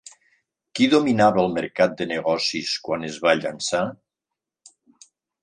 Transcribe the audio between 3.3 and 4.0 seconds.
llançar?